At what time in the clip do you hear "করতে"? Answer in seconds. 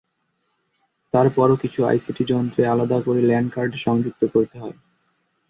4.25-4.55